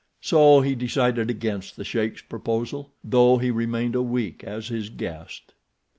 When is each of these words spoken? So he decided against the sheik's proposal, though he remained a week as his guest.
So 0.19 0.61
he 0.61 0.73
decided 0.73 1.29
against 1.29 1.75
the 1.75 1.83
sheik's 1.85 2.23
proposal, 2.23 2.91
though 3.03 3.37
he 3.37 3.51
remained 3.51 3.93
a 3.93 4.01
week 4.01 4.43
as 4.43 4.67
his 4.69 4.89
guest. 4.89 5.53